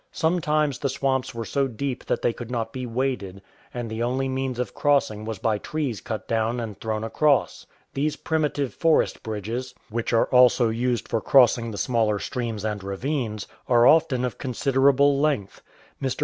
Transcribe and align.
Sometimes 0.11 0.79
the 0.79 0.89
swamps 0.89 1.35
were 1.35 1.45
so 1.45 1.67
deep 1.67 2.03
that 2.05 2.23
they 2.23 2.33
could 2.33 2.49
not 2.49 2.73
be 2.73 2.87
waded, 2.87 3.39
and 3.71 3.87
the 3.87 4.01
only 4.01 4.27
means 4.27 4.57
of 4.57 4.73
crossing 4.73 5.25
was 5.25 5.37
by 5.37 5.59
trees 5.59 6.01
cut 6.01 6.27
down 6.27 6.59
and 6.59 6.81
thrown 6.81 7.03
across. 7.03 7.67
These 7.93 8.15
primitive 8.15 8.73
forest 8.73 9.21
bridges, 9.21 9.75
which 9.91 10.11
are 10.11 10.25
also 10.31 10.69
used 10.69 11.07
for 11.07 11.21
crossing 11.21 11.69
the 11.69 11.77
smaller 11.77 12.17
streams 12.17 12.65
and 12.65 12.83
ravines, 12.83 13.47
are 13.69 13.85
often 13.85 14.25
of 14.25 14.39
considerable 14.39 15.19
length. 15.19 15.61
Mr. 16.01 16.19